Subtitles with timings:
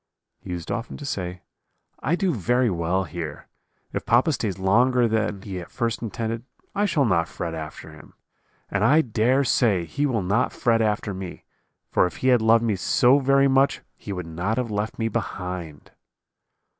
[0.39, 1.41] "He used often to say,
[2.01, 3.45] 'I do very well here;
[3.93, 6.43] if papa stays longer than he at first intended
[6.73, 8.15] I shall not fret after him,
[8.71, 11.45] and I dare say he will not fret after me,
[11.91, 15.07] for if he had loved me so very much he would not have left me
[15.07, 15.91] behind.'